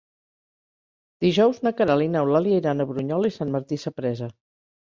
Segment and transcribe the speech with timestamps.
[1.25, 4.35] Dijous na Queralt i n'Eulàlia iran a Brunyola i Sant Martí Sapresa.